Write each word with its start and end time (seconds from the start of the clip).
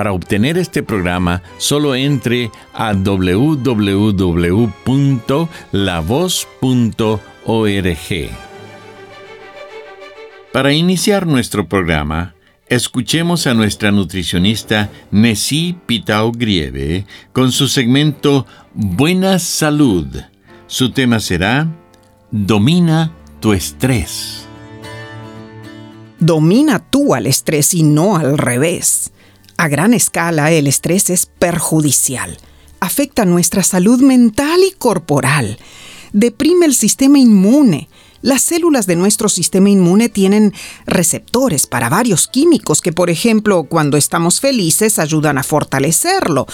Para 0.00 0.12
obtener 0.14 0.56
este 0.56 0.82
programa, 0.82 1.42
solo 1.58 1.94
entre 1.94 2.50
a 2.72 2.94
www.lavoz.org. 2.94 3.90
Para 10.54 10.72
iniciar 10.72 11.26
nuestro 11.26 11.68
programa, 11.68 12.34
escuchemos 12.66 13.46
a 13.46 13.52
nuestra 13.52 13.90
nutricionista 13.90 14.88
Nessie 15.10 15.76
Pitao 15.84 16.32
Grieve 16.32 17.04
con 17.34 17.52
su 17.52 17.68
segmento 17.68 18.46
Buena 18.72 19.38
Salud. 19.38 20.06
Su 20.66 20.92
tema 20.92 21.20
será 21.20 21.68
Domina 22.30 23.12
tu 23.38 23.52
estrés. 23.52 24.46
Domina 26.18 26.78
tú 26.78 27.14
al 27.14 27.26
estrés 27.26 27.74
y 27.74 27.82
no 27.82 28.16
al 28.16 28.38
revés. 28.38 29.12
A 29.60 29.68
gran 29.68 29.92
escala 29.92 30.50
el 30.52 30.66
estrés 30.66 31.10
es 31.10 31.26
perjudicial. 31.26 32.38
Afecta 32.80 33.26
nuestra 33.26 33.62
salud 33.62 34.00
mental 34.00 34.58
y 34.66 34.72
corporal. 34.72 35.58
Deprime 36.14 36.64
el 36.64 36.74
sistema 36.74 37.18
inmune. 37.18 37.90
Las 38.22 38.40
células 38.40 38.86
de 38.86 38.96
nuestro 38.96 39.28
sistema 39.28 39.68
inmune 39.68 40.08
tienen 40.08 40.54
receptores 40.86 41.66
para 41.66 41.90
varios 41.90 42.26
químicos 42.26 42.80
que, 42.80 42.94
por 42.94 43.10
ejemplo, 43.10 43.64
cuando 43.64 43.98
estamos 43.98 44.40
felices 44.40 44.98
ayudan 44.98 45.36
a 45.36 45.42
fortalecerlo. 45.42 46.46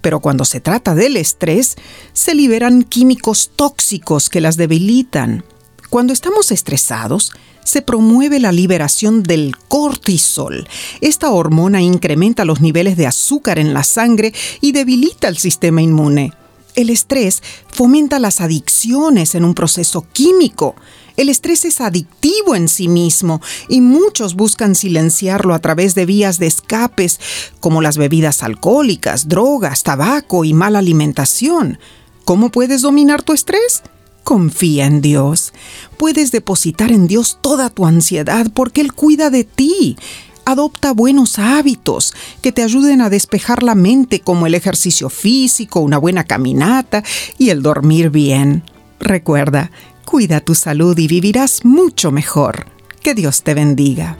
Pero 0.00 0.20
cuando 0.20 0.44
se 0.44 0.60
trata 0.60 0.94
del 0.94 1.16
estrés, 1.16 1.74
se 2.12 2.32
liberan 2.36 2.84
químicos 2.84 3.50
tóxicos 3.56 4.30
que 4.30 4.40
las 4.40 4.56
debilitan. 4.56 5.44
Cuando 5.90 6.12
estamos 6.12 6.52
estresados, 6.52 7.32
se 7.64 7.82
promueve 7.82 8.40
la 8.40 8.52
liberación 8.52 9.22
del 9.22 9.54
cortisol. 9.68 10.68
Esta 11.00 11.30
hormona 11.30 11.80
incrementa 11.80 12.44
los 12.44 12.60
niveles 12.60 12.96
de 12.96 13.06
azúcar 13.06 13.58
en 13.58 13.74
la 13.74 13.84
sangre 13.84 14.32
y 14.60 14.72
debilita 14.72 15.28
el 15.28 15.38
sistema 15.38 15.82
inmune. 15.82 16.32
El 16.74 16.88
estrés 16.88 17.42
fomenta 17.68 18.18
las 18.18 18.40
adicciones 18.40 19.34
en 19.34 19.44
un 19.44 19.54
proceso 19.54 20.06
químico. 20.12 20.74
El 21.18 21.28
estrés 21.28 21.66
es 21.66 21.82
adictivo 21.82 22.56
en 22.56 22.68
sí 22.68 22.88
mismo 22.88 23.42
y 23.68 23.82
muchos 23.82 24.34
buscan 24.34 24.74
silenciarlo 24.74 25.52
a 25.52 25.58
través 25.58 25.94
de 25.94 26.06
vías 26.06 26.38
de 26.38 26.46
escapes 26.46 27.20
como 27.60 27.82
las 27.82 27.98
bebidas 27.98 28.42
alcohólicas, 28.42 29.28
drogas, 29.28 29.82
tabaco 29.82 30.46
y 30.46 30.54
mala 30.54 30.78
alimentación. 30.78 31.78
¿Cómo 32.24 32.50
puedes 32.50 32.80
dominar 32.80 33.22
tu 33.22 33.34
estrés? 33.34 33.82
Confía 34.24 34.86
en 34.86 35.00
Dios. 35.00 35.52
Puedes 35.96 36.30
depositar 36.30 36.92
en 36.92 37.06
Dios 37.06 37.38
toda 37.40 37.70
tu 37.70 37.86
ansiedad 37.86 38.46
porque 38.54 38.80
Él 38.80 38.92
cuida 38.92 39.30
de 39.30 39.44
ti. 39.44 39.96
Adopta 40.44 40.92
buenos 40.92 41.38
hábitos 41.38 42.14
que 42.40 42.50
te 42.50 42.62
ayuden 42.62 43.00
a 43.00 43.10
despejar 43.10 43.62
la 43.62 43.74
mente 43.74 44.20
como 44.20 44.46
el 44.46 44.54
ejercicio 44.54 45.08
físico, 45.08 45.80
una 45.80 45.98
buena 45.98 46.24
caminata 46.24 47.04
y 47.38 47.50
el 47.50 47.62
dormir 47.62 48.10
bien. 48.10 48.64
Recuerda, 48.98 49.70
cuida 50.04 50.40
tu 50.40 50.54
salud 50.54 50.98
y 50.98 51.06
vivirás 51.06 51.64
mucho 51.64 52.10
mejor. 52.10 52.66
Que 53.02 53.14
Dios 53.14 53.42
te 53.42 53.54
bendiga. 53.54 54.16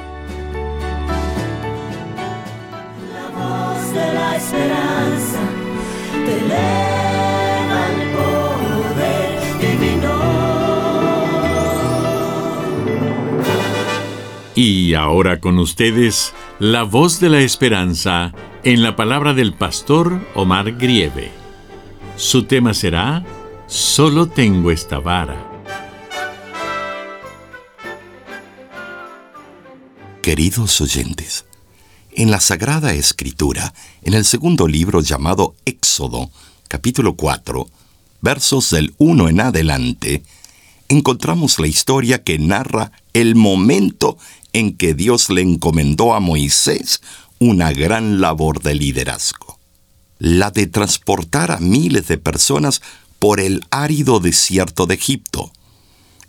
Y 14.54 14.92
ahora 14.92 15.40
con 15.40 15.58
ustedes, 15.58 16.34
la 16.58 16.82
voz 16.82 17.20
de 17.20 17.30
la 17.30 17.40
esperanza 17.40 18.34
en 18.64 18.82
la 18.82 18.96
palabra 18.96 19.32
del 19.32 19.54
pastor 19.54 20.20
Omar 20.34 20.72
Grieve. 20.72 21.30
Su 22.16 22.44
tema 22.44 22.74
será, 22.74 23.24
Solo 23.66 24.28
tengo 24.28 24.70
esta 24.70 24.98
vara. 24.98 25.48
Queridos 30.20 30.78
oyentes, 30.82 31.46
en 32.10 32.30
la 32.30 32.38
Sagrada 32.38 32.92
Escritura, 32.92 33.72
en 34.02 34.12
el 34.12 34.26
segundo 34.26 34.68
libro 34.68 35.00
llamado 35.00 35.54
Éxodo, 35.64 36.30
capítulo 36.68 37.14
4, 37.14 37.66
versos 38.20 38.68
del 38.68 38.94
1 38.98 39.30
en 39.30 39.40
adelante, 39.40 40.22
encontramos 40.88 41.58
la 41.58 41.66
historia 41.66 42.22
que 42.22 42.38
narra 42.38 42.92
el 43.14 43.34
momento 43.34 44.18
en 44.52 44.76
que 44.76 44.94
Dios 44.94 45.30
le 45.30 45.42
encomendó 45.42 46.14
a 46.14 46.20
Moisés 46.20 47.00
una 47.38 47.72
gran 47.72 48.20
labor 48.20 48.62
de 48.62 48.74
liderazgo, 48.74 49.58
la 50.18 50.50
de 50.50 50.66
transportar 50.66 51.50
a 51.50 51.58
miles 51.58 52.06
de 52.08 52.18
personas 52.18 52.82
por 53.18 53.40
el 53.40 53.64
árido 53.70 54.20
desierto 54.20 54.86
de 54.86 54.94
Egipto, 54.94 55.52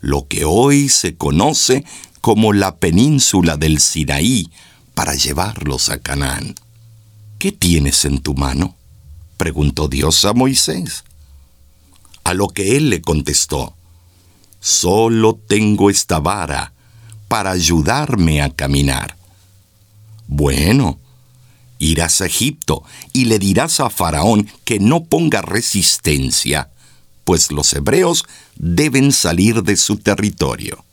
lo 0.00 0.26
que 0.26 0.44
hoy 0.44 0.88
se 0.88 1.16
conoce 1.16 1.84
como 2.20 2.52
la 2.52 2.76
península 2.76 3.56
del 3.56 3.80
Sinaí, 3.80 4.50
para 4.94 5.14
llevarlos 5.14 5.88
a 5.88 5.98
Canaán. 5.98 6.54
¿Qué 7.38 7.52
tienes 7.52 8.04
en 8.04 8.20
tu 8.20 8.34
mano? 8.34 8.76
preguntó 9.36 9.88
Dios 9.88 10.24
a 10.24 10.32
Moisés. 10.32 11.04
A 12.22 12.32
lo 12.32 12.48
que 12.48 12.76
él 12.76 12.90
le 12.90 13.02
contestó, 13.02 13.74
Solo 14.60 15.38
tengo 15.46 15.90
esta 15.90 16.20
vara 16.20 16.73
para 17.28 17.50
ayudarme 17.50 18.42
a 18.42 18.50
caminar. 18.50 19.16
Bueno, 20.26 20.98
irás 21.78 22.20
a 22.20 22.26
Egipto 22.26 22.82
y 23.12 23.26
le 23.26 23.38
dirás 23.38 23.80
a 23.80 23.90
Faraón 23.90 24.48
que 24.64 24.78
no 24.78 25.04
ponga 25.04 25.42
resistencia, 25.42 26.70
pues 27.24 27.50
los 27.50 27.72
hebreos 27.72 28.24
deben 28.56 29.12
salir 29.12 29.62
de 29.62 29.76
su 29.76 29.96
territorio. 29.96 30.84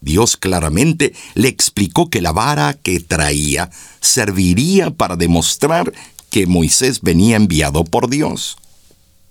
Dios 0.00 0.36
claramente 0.36 1.14
le 1.34 1.48
explicó 1.48 2.10
que 2.10 2.20
la 2.20 2.32
vara 2.32 2.74
que 2.74 3.00
traía 3.00 3.70
serviría 4.00 4.90
para 4.90 5.16
demostrar 5.16 5.92
que 6.28 6.46
Moisés 6.46 7.00
venía 7.00 7.36
enviado 7.36 7.84
por 7.84 8.10
Dios. 8.10 8.56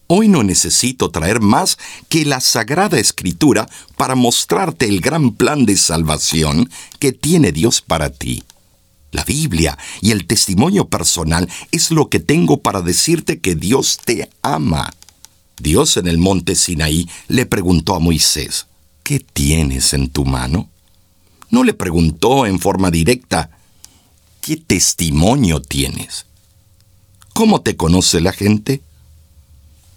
Hoy 0.07 0.27
no 0.27 0.43
necesito 0.43 1.09
traer 1.09 1.39
más 1.39 1.77
que 2.09 2.25
la 2.25 2.41
Sagrada 2.41 2.99
Escritura 2.99 3.67
para 3.95 4.15
mostrarte 4.15 4.87
el 4.87 4.99
gran 4.99 5.31
plan 5.31 5.65
de 5.65 5.77
salvación 5.77 6.69
que 6.99 7.13
tiene 7.13 7.51
Dios 7.51 7.81
para 7.81 8.09
ti. 8.09 8.43
La 9.11 9.23
Biblia 9.23 9.77
y 10.01 10.11
el 10.11 10.25
testimonio 10.25 10.89
personal 10.89 11.49
es 11.71 11.91
lo 11.91 12.09
que 12.09 12.19
tengo 12.19 12.57
para 12.57 12.81
decirte 12.81 13.39
que 13.39 13.55
Dios 13.55 13.99
te 14.03 14.29
ama. 14.41 14.91
Dios 15.57 15.97
en 15.97 16.07
el 16.07 16.17
monte 16.17 16.55
Sinaí 16.55 17.07
le 17.27 17.45
preguntó 17.45 17.95
a 17.95 17.99
Moisés, 17.99 18.65
¿qué 19.03 19.19
tienes 19.19 19.93
en 19.93 20.09
tu 20.09 20.25
mano? 20.25 20.69
No 21.49 21.63
le 21.63 21.73
preguntó 21.73 22.47
en 22.47 22.59
forma 22.59 22.89
directa, 22.89 23.51
¿qué 24.41 24.57
testimonio 24.57 25.61
tienes? 25.61 26.25
¿Cómo 27.33 27.61
te 27.61 27.75
conoce 27.75 28.19
la 28.19 28.33
gente? 28.33 28.81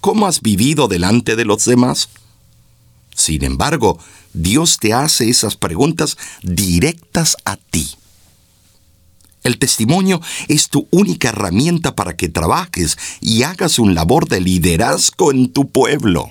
¿Cómo 0.06 0.28
has 0.28 0.40
vivido 0.40 0.86
delante 0.86 1.34
de 1.34 1.44
los 1.44 1.64
demás? 1.64 2.08
Sin 3.12 3.42
embargo, 3.42 3.98
Dios 4.34 4.78
te 4.78 4.92
hace 4.92 5.28
esas 5.28 5.56
preguntas 5.56 6.16
directas 6.44 7.36
a 7.44 7.56
ti. 7.56 7.88
El 9.42 9.58
testimonio 9.58 10.20
es 10.46 10.68
tu 10.68 10.86
única 10.92 11.30
herramienta 11.30 11.96
para 11.96 12.16
que 12.16 12.28
trabajes 12.28 12.96
y 13.20 13.42
hagas 13.42 13.80
un 13.80 13.96
labor 13.96 14.28
de 14.28 14.40
liderazgo 14.40 15.32
en 15.32 15.52
tu 15.52 15.70
pueblo. 15.70 16.28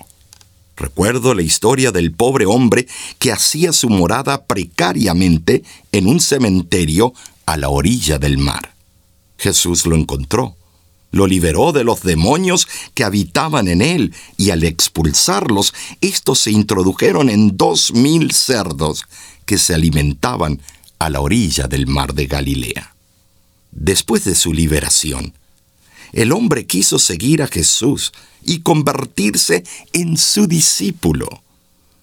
Recuerdo 0.74 1.34
la 1.34 1.42
historia 1.42 1.92
del 1.92 2.12
pobre 2.12 2.46
hombre 2.46 2.88
que 3.18 3.30
hacía 3.30 3.74
su 3.74 3.90
morada 3.90 4.46
precariamente 4.46 5.64
en 5.92 6.06
un 6.06 6.20
cementerio 6.20 7.12
a 7.44 7.58
la 7.58 7.68
orilla 7.68 8.18
del 8.18 8.38
mar. 8.38 8.74
Jesús 9.36 9.84
lo 9.84 9.96
encontró, 9.96 10.56
lo 11.10 11.26
liberó 11.26 11.72
de 11.72 11.84
los 11.84 12.02
demonios 12.02 12.68
que 12.94 13.04
habitaban 13.04 13.68
en 13.68 13.82
él 13.82 14.14
y 14.36 14.50
al 14.50 14.64
expulsarlos, 14.64 15.72
estos 16.00 16.38
se 16.40 16.50
introdujeron 16.50 17.30
en 17.30 17.56
dos 17.56 17.92
mil 17.92 18.32
cerdos 18.32 19.04
que 19.44 19.58
se 19.58 19.74
alimentaban 19.74 20.60
a 20.98 21.10
la 21.10 21.20
orilla 21.20 21.68
del 21.68 21.86
mar 21.86 22.14
de 22.14 22.26
Galilea. 22.26 22.94
Después 23.70 24.24
de 24.24 24.34
su 24.34 24.52
liberación, 24.52 25.34
el 26.12 26.32
hombre 26.32 26.66
quiso 26.66 26.98
seguir 26.98 27.42
a 27.42 27.46
Jesús 27.46 28.12
y 28.44 28.60
convertirse 28.60 29.64
en 29.92 30.16
su 30.16 30.46
discípulo. 30.46 31.42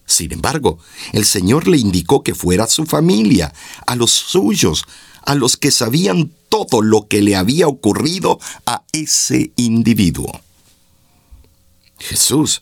Sin 0.06 0.34
embargo, 0.34 0.80
el 1.14 1.26
Señor 1.26 1.68
le 1.68 1.78
indicó 1.78 2.24
que 2.24 2.36
fuera 2.36 2.66
a 2.66 2.68
su 2.68 2.86
familia, 2.86 3.54
a 3.88 3.96
los 3.96 4.12
suyos, 4.12 4.84
a 5.26 5.36
los 5.36 5.58
que 5.58 5.72
sabían 5.72 6.32
todo 6.50 6.82
lo 6.82 7.08
que 7.08 7.22
le 7.22 7.36
había 7.36 7.68
ocurrido 7.68 8.40
a 8.66 8.84
ese 8.92 9.52
individuo. 9.56 10.42
Jesús, 12.00 12.62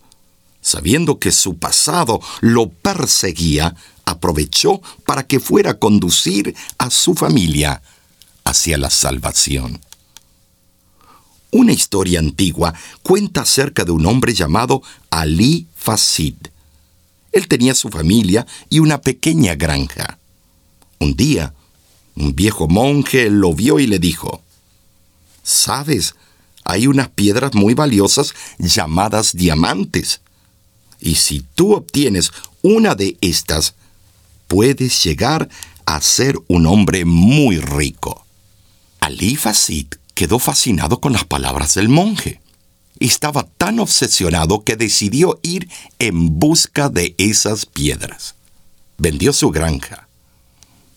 sabiendo 0.61 1.19
que 1.19 1.31
su 1.31 1.57
pasado 1.57 2.21
lo 2.41 2.69
perseguía, 2.69 3.75
aprovechó 4.05 4.81
para 5.05 5.25
que 5.25 5.39
fuera 5.39 5.71
a 5.71 5.79
conducir 5.79 6.55
a 6.77 6.89
su 6.89 7.15
familia 7.15 7.81
hacia 8.43 8.77
la 8.77 8.89
salvación. 8.89 9.79
Una 11.51 11.73
historia 11.73 12.19
antigua 12.19 12.73
cuenta 13.03 13.41
acerca 13.41 13.83
de 13.83 13.91
un 13.91 14.05
hombre 14.05 14.33
llamado 14.33 14.81
Ali 15.09 15.67
Fasid. 15.75 16.35
Él 17.33 17.47
tenía 17.47 17.75
su 17.75 17.89
familia 17.89 18.45
y 18.69 18.79
una 18.79 19.01
pequeña 19.01 19.55
granja. 19.55 20.17
Un 20.99 21.15
día, 21.15 21.53
un 22.15 22.35
viejo 22.35 22.67
monje 22.67 23.29
lo 23.29 23.53
vio 23.53 23.79
y 23.79 23.87
le 23.87 23.99
dijo, 23.99 24.41
¿Sabes? 25.43 26.15
Hay 26.63 26.87
unas 26.87 27.09
piedras 27.09 27.53
muy 27.55 27.73
valiosas 27.73 28.33
llamadas 28.59 29.33
diamantes. 29.33 30.21
Y 30.99 31.15
si 31.15 31.43
tú 31.55 31.73
obtienes 31.73 32.31
una 32.61 32.93
de 32.93 33.17
estas, 33.21 33.73
puedes 34.47 35.03
llegar 35.03 35.49
a 35.85 35.99
ser 36.01 36.37
un 36.47 36.67
hombre 36.67 37.05
muy 37.05 37.59
rico. 37.59 38.25
Ali 38.99 39.35
Fasid 39.35 39.87
quedó 40.13 40.37
fascinado 40.37 41.01
con 41.01 41.13
las 41.13 41.25
palabras 41.25 41.73
del 41.73 41.89
monje. 41.89 42.39
Estaba 42.99 43.47
tan 43.57 43.79
obsesionado 43.79 44.63
que 44.63 44.75
decidió 44.75 45.39
ir 45.41 45.67
en 45.97 46.37
busca 46.37 46.89
de 46.89 47.15
esas 47.17 47.65
piedras. 47.65 48.35
Vendió 48.99 49.33
su 49.33 49.49
granja, 49.49 50.07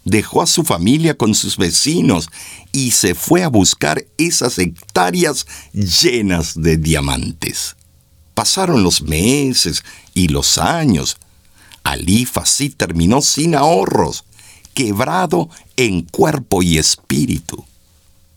dejó 0.04 0.42
a 0.42 0.46
su 0.46 0.64
familia 0.64 1.16
con 1.16 1.34
sus 1.34 1.56
vecinos 1.56 2.28
y 2.72 2.92
se 2.92 3.14
fue 3.14 3.42
a 3.42 3.48
buscar 3.48 4.04
esas 4.18 4.58
hectáreas 4.58 5.46
llenas 5.72 6.54
de 6.54 6.76
diamantes. 6.76 7.76
Pasaron 8.34 8.82
los 8.82 9.02
meses 9.02 9.84
y 10.12 10.28
los 10.28 10.58
años. 10.58 11.16
Ali 11.82 12.24
Fasid 12.24 12.74
terminó 12.76 13.22
sin 13.22 13.54
ahorros, 13.54 14.24
quebrado 14.74 15.48
en 15.76 16.02
cuerpo 16.02 16.62
y 16.62 16.78
espíritu. 16.78 17.64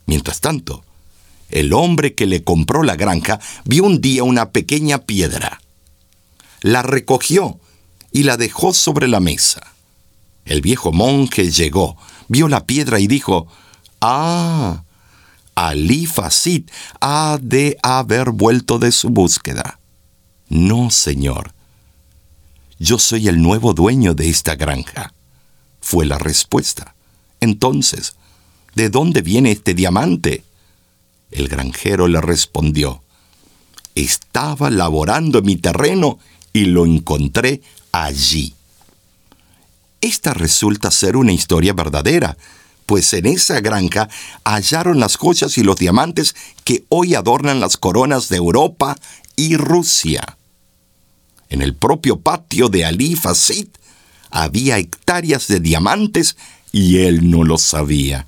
Mientras 0.06 0.40
tanto, 0.40 0.84
el 1.50 1.72
hombre 1.72 2.14
que 2.14 2.26
le 2.26 2.44
compró 2.44 2.82
la 2.82 2.96
granja 2.96 3.40
vio 3.64 3.84
un 3.84 4.00
día 4.00 4.22
una 4.22 4.50
pequeña 4.50 4.98
piedra. 4.98 5.60
La 6.60 6.82
recogió 6.82 7.58
y 8.12 8.22
la 8.22 8.36
dejó 8.36 8.72
sobre 8.72 9.08
la 9.08 9.20
mesa. 9.20 9.74
El 10.48 10.60
viejo 10.60 10.92
monje 10.92 11.50
llegó, 11.50 11.96
vio 12.26 12.48
la 12.48 12.66
piedra 12.66 12.98
y 12.98 13.06
dijo, 13.06 13.46
Ah, 14.00 14.82
Ali 15.54 16.06
Fasid 16.06 16.68
ha 17.00 17.38
de 17.40 17.78
haber 17.82 18.30
vuelto 18.30 18.78
de 18.78 18.90
su 18.90 19.10
búsqueda. 19.10 19.78
No, 20.48 20.90
señor. 20.90 21.52
Yo 22.78 22.98
soy 22.98 23.28
el 23.28 23.40
nuevo 23.40 23.74
dueño 23.74 24.14
de 24.14 24.28
esta 24.28 24.56
granja. 24.56 25.12
Fue 25.80 26.06
la 26.06 26.18
respuesta. 26.18 26.94
Entonces, 27.40 28.14
¿De 28.78 28.90
dónde 28.90 29.22
viene 29.22 29.50
este 29.50 29.74
diamante? 29.74 30.44
El 31.32 31.48
granjero 31.48 32.06
le 32.06 32.20
respondió, 32.20 33.02
Estaba 33.96 34.70
laborando 34.70 35.42
mi 35.42 35.56
terreno 35.56 36.20
y 36.52 36.66
lo 36.66 36.86
encontré 36.86 37.60
allí. 37.90 38.54
Esta 40.00 40.32
resulta 40.34 40.90
ser 40.90 41.16
una 41.16 41.32
historia 41.32 41.72
verdadera, 41.72 42.36
pues 42.86 43.12
en 43.12 43.26
esa 43.26 43.60
granja 43.60 44.08
hallaron 44.44 45.00
las 45.00 45.16
joyas 45.16 45.58
y 45.58 45.62
los 45.62 45.76
diamantes 45.76 46.34
que 46.64 46.84
hoy 46.88 47.14
adornan 47.14 47.60
las 47.60 47.76
coronas 47.76 48.28
de 48.28 48.36
Europa 48.36 48.96
y 49.36 49.56
Rusia. 49.56 50.38
En 51.50 51.62
el 51.62 51.74
propio 51.74 52.20
patio 52.20 52.68
de 52.68 52.84
Ali 52.84 53.16
Fasid 53.16 53.68
había 54.30 54.78
hectáreas 54.78 55.48
de 55.48 55.60
diamantes 55.60 56.36
y 56.72 56.98
él 56.98 57.30
no 57.30 57.44
lo 57.44 57.58
sabía. 57.58 58.26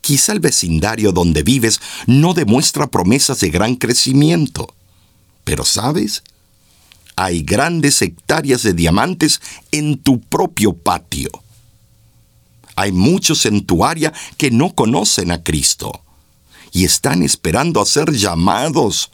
Quizá 0.00 0.32
el 0.32 0.40
vecindario 0.40 1.12
donde 1.12 1.42
vives 1.42 1.80
no 2.06 2.32
demuestra 2.32 2.86
promesas 2.86 3.40
de 3.40 3.50
gran 3.50 3.76
crecimiento. 3.76 4.72
Pero 5.44 5.64
sabes, 5.64 6.22
hay 7.16 7.42
grandes 7.42 8.00
hectáreas 8.02 8.62
de 8.62 8.74
diamantes 8.74 9.40
en 9.72 9.96
tu 9.96 10.20
propio 10.20 10.74
patio. 10.74 11.30
Hay 12.76 12.92
muchos 12.92 13.46
en 13.46 13.64
tu 13.64 13.86
área 13.86 14.12
que 14.36 14.50
no 14.50 14.74
conocen 14.74 15.30
a 15.32 15.42
Cristo 15.42 16.02
y 16.72 16.84
están 16.84 17.22
esperando 17.22 17.80
a 17.80 17.86
ser 17.86 18.12
llamados. 18.12 19.10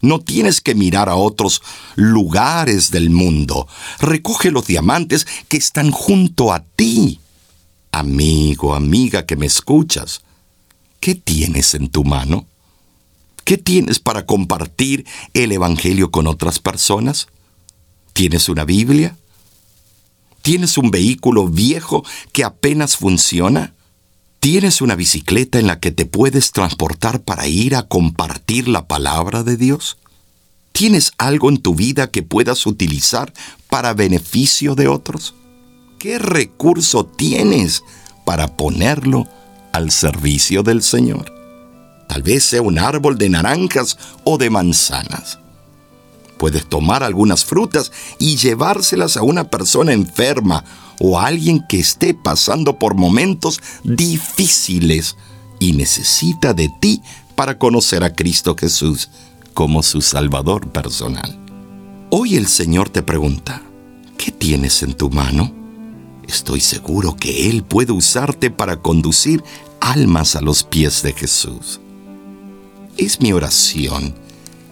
No 0.00 0.20
tienes 0.20 0.60
que 0.60 0.76
mirar 0.76 1.08
a 1.08 1.16
otros 1.16 1.62
lugares 1.96 2.92
del 2.92 3.10
mundo. 3.10 3.66
Recoge 3.98 4.52
los 4.52 4.68
diamantes 4.68 5.26
que 5.48 5.56
están 5.56 5.90
junto 5.90 6.52
a 6.52 6.60
ti. 6.60 7.18
Amigo, 7.90 8.76
amiga 8.76 9.26
que 9.26 9.34
me 9.34 9.46
escuchas, 9.46 10.22
¿qué 11.00 11.16
tienes 11.16 11.74
en 11.74 11.88
tu 11.88 12.04
mano? 12.04 12.46
¿Qué 13.44 13.58
tienes 13.58 13.98
para 13.98 14.26
compartir 14.26 15.06
el 15.34 15.52
Evangelio 15.52 16.10
con 16.10 16.26
otras 16.26 16.58
personas? 16.58 17.28
¿Tienes 18.12 18.48
una 18.48 18.64
Biblia? 18.64 19.16
¿Tienes 20.42 20.78
un 20.78 20.90
vehículo 20.90 21.48
viejo 21.48 22.04
que 22.32 22.44
apenas 22.44 22.96
funciona? 22.96 23.74
¿Tienes 24.40 24.80
una 24.80 24.94
bicicleta 24.94 25.58
en 25.58 25.66
la 25.66 25.80
que 25.80 25.90
te 25.90 26.06
puedes 26.06 26.52
transportar 26.52 27.22
para 27.22 27.46
ir 27.46 27.76
a 27.76 27.82
compartir 27.82 28.68
la 28.68 28.86
palabra 28.86 29.42
de 29.42 29.56
Dios? 29.56 29.98
¿Tienes 30.72 31.12
algo 31.18 31.50
en 31.50 31.58
tu 31.58 31.74
vida 31.74 32.10
que 32.10 32.22
puedas 32.22 32.66
utilizar 32.66 33.32
para 33.68 33.92
beneficio 33.92 34.74
de 34.74 34.88
otros? 34.88 35.34
¿Qué 35.98 36.18
recurso 36.18 37.04
tienes 37.04 37.82
para 38.24 38.56
ponerlo 38.56 39.26
al 39.72 39.90
servicio 39.90 40.62
del 40.62 40.82
Señor? 40.82 41.39
Tal 42.10 42.22
vez 42.22 42.42
sea 42.42 42.60
un 42.60 42.76
árbol 42.76 43.18
de 43.18 43.28
naranjas 43.28 43.96
o 44.24 44.36
de 44.36 44.50
manzanas. 44.50 45.38
Puedes 46.38 46.68
tomar 46.68 47.04
algunas 47.04 47.44
frutas 47.44 47.92
y 48.18 48.36
llevárselas 48.36 49.16
a 49.16 49.22
una 49.22 49.48
persona 49.48 49.92
enferma 49.92 50.64
o 50.98 51.20
a 51.20 51.26
alguien 51.26 51.64
que 51.68 51.78
esté 51.78 52.12
pasando 52.12 52.80
por 52.80 52.96
momentos 52.96 53.60
difíciles 53.84 55.16
y 55.60 55.70
necesita 55.74 56.52
de 56.52 56.68
ti 56.80 57.00
para 57.36 57.58
conocer 57.58 58.02
a 58.02 58.12
Cristo 58.12 58.56
Jesús 58.58 59.08
como 59.54 59.84
su 59.84 60.00
Salvador 60.00 60.72
personal. 60.72 61.38
Hoy 62.10 62.34
el 62.34 62.48
Señor 62.48 62.88
te 62.88 63.04
pregunta, 63.04 63.62
¿qué 64.18 64.32
tienes 64.32 64.82
en 64.82 64.94
tu 64.94 65.10
mano? 65.10 65.54
Estoy 66.26 66.58
seguro 66.58 67.14
que 67.14 67.48
Él 67.48 67.62
puede 67.62 67.92
usarte 67.92 68.50
para 68.50 68.78
conducir 68.78 69.44
almas 69.78 70.34
a 70.34 70.40
los 70.40 70.64
pies 70.64 71.04
de 71.04 71.12
Jesús. 71.12 71.80
Es 73.00 73.18
mi 73.22 73.32
oración 73.32 74.14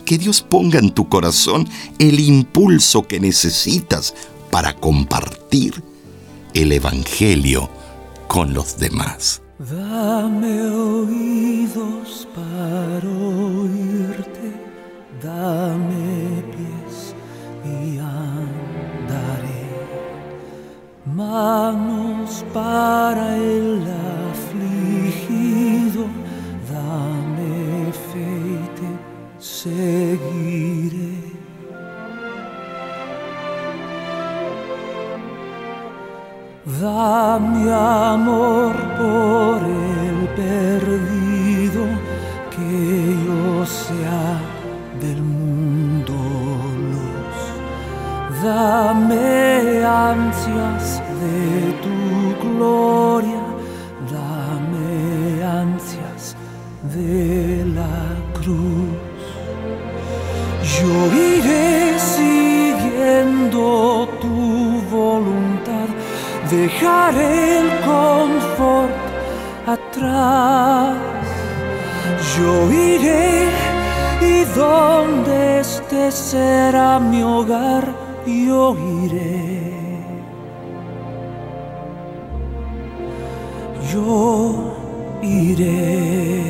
que 0.04 0.18
Dios 0.18 0.42
ponga 0.42 0.78
en 0.78 0.90
tu 0.90 1.08
corazón 1.08 1.66
el 1.98 2.20
impulso 2.20 3.08
que 3.08 3.18
necesitas 3.18 4.14
para 4.50 4.74
compartir 4.74 5.82
el 6.52 6.72
Evangelio 6.72 7.70
con 8.26 8.52
los 8.52 8.78
demás. 8.78 9.40
Dame 9.58 10.60
oídos 10.70 12.28
para 12.34 12.87
perdido, 40.88 41.84
que 42.54 43.16
yo 43.26 43.66
sea 43.66 44.40
del 45.02 45.20
mundo 45.22 46.14
luz. 46.92 47.38
Dame 48.42 49.84
ansias 49.84 51.02
de 51.22 51.40
tu 51.84 51.98
gloria, 52.44 53.42
dame 54.16 55.44
ansias 55.62 56.22
de 56.94 57.64
la 57.78 57.98
cruz. 58.38 59.24
Yo 60.74 60.94
iré 61.34 61.98
siguiendo 62.16 63.62
tu 64.22 64.36
voluntad 64.96 65.88
dejaré 66.50 67.58
el 67.58 67.68
confort 67.84 68.97
Yo 72.38 72.70
iré 72.70 73.48
y 74.20 74.44
donde 74.56 75.60
este 75.60 76.12
será 76.12 77.00
mi 77.00 77.22
hogar, 77.22 77.84
yo 78.24 78.76
iré. 79.04 79.72
Yo 83.92 84.74
iré. 85.22 86.47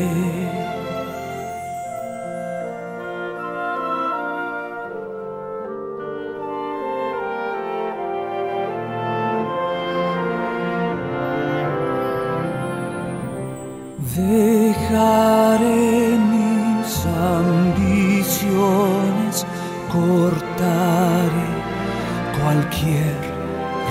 Dejaré 14.18 16.18
mis 16.18 17.06
ambiciones, 17.38 19.46
cortaré 19.92 21.48
cualquier 22.42 23.14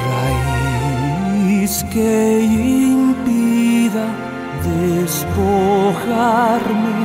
raíz 0.03 1.73
que 1.93 2.43
impida 2.43 4.07
despojarme 4.67 6.97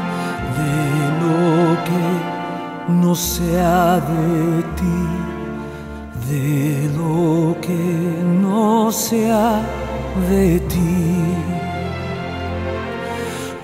de 0.58 0.82
lo 1.22 1.78
que 1.84 2.06
no 2.92 3.12
sea 3.14 4.00
de 4.00 4.64
ti, 4.78 5.00
de 6.28 6.90
lo 6.96 7.56
que 7.60 7.84
no 8.42 8.90
sea 8.90 9.62
de 10.28 10.58
ti. 10.58 11.51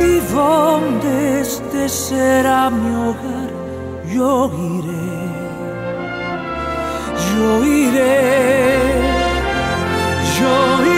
y 0.00 0.20
donde 0.32 1.40
este 1.40 1.88
será 1.88 2.70
mi 2.70 2.94
hogar, 2.94 3.50
yo 4.14 4.50
iré. 4.76 5.08
Yo 7.30 7.64
iré. 7.64 8.78
Yo 10.38 10.54
iré, 10.84 10.97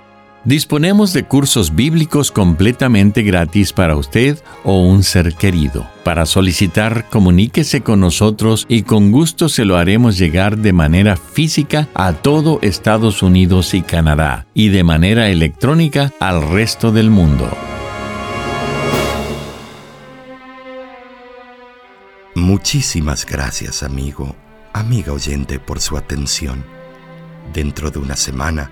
Disponemos 0.43 1.13
de 1.13 1.23
cursos 1.23 1.75
bíblicos 1.75 2.31
completamente 2.31 3.21
gratis 3.21 3.73
para 3.73 3.95
usted 3.95 4.39
o 4.63 4.81
un 4.81 5.03
ser 5.03 5.35
querido. 5.35 5.87
Para 6.03 6.25
solicitar, 6.25 7.07
comuníquese 7.11 7.81
con 7.81 7.99
nosotros 7.99 8.65
y 8.67 8.81
con 8.81 9.11
gusto 9.11 9.49
se 9.49 9.65
lo 9.65 9.77
haremos 9.77 10.17
llegar 10.17 10.57
de 10.57 10.73
manera 10.73 11.15
física 11.15 11.89
a 11.93 12.13
todo 12.13 12.57
Estados 12.63 13.21
Unidos 13.21 13.75
y 13.75 13.83
Canadá 13.83 14.47
y 14.55 14.69
de 14.69 14.83
manera 14.83 15.29
electrónica 15.29 16.11
al 16.19 16.41
resto 16.49 16.91
del 16.91 17.11
mundo. 17.11 17.47
Muchísimas 22.33 23.27
gracias 23.27 23.83
amigo, 23.83 24.35
amiga 24.73 25.13
oyente 25.13 25.59
por 25.59 25.79
su 25.79 25.97
atención. 25.97 26.65
Dentro 27.53 27.91
de 27.91 27.99
una 27.99 28.15
semana, 28.15 28.71